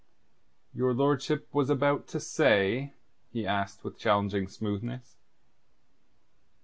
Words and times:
"Your 0.73 0.95
lordship 0.95 1.47
was 1.53 1.69
about 1.69 2.07
to 2.07 2.19
say?" 2.19 2.95
he 3.31 3.45
asked, 3.45 3.83
with 3.83 3.99
challenging 3.99 4.47
smoothness. 4.47 5.15